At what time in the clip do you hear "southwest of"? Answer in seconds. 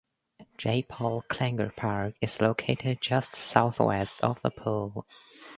3.35-4.41